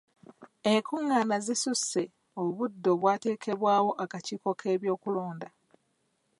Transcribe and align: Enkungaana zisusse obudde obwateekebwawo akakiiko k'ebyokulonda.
Enkungaana 0.71 1.35
zisusse 1.45 2.01
obudde 2.41 2.87
obwateekebwawo 2.95 3.89
akakiiko 4.03 4.49
k'ebyokulonda. 4.59 5.47